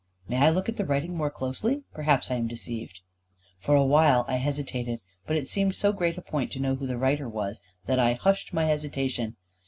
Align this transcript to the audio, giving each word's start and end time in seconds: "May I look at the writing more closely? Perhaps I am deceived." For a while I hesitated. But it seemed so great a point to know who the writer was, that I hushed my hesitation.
"May 0.27 0.37
I 0.37 0.49
look 0.49 0.67
at 0.67 0.77
the 0.77 0.83
writing 0.83 1.15
more 1.15 1.29
closely? 1.29 1.83
Perhaps 1.93 2.31
I 2.31 2.35
am 2.35 2.47
deceived." 2.47 3.01
For 3.59 3.75
a 3.75 3.85
while 3.85 4.25
I 4.27 4.37
hesitated. 4.37 4.99
But 5.27 5.37
it 5.37 5.47
seemed 5.47 5.75
so 5.75 5.93
great 5.93 6.17
a 6.17 6.23
point 6.23 6.51
to 6.53 6.59
know 6.59 6.73
who 6.73 6.87
the 6.87 6.97
writer 6.97 7.29
was, 7.29 7.61
that 7.85 7.99
I 7.99 8.13
hushed 8.13 8.51
my 8.51 8.65
hesitation. 8.65 9.35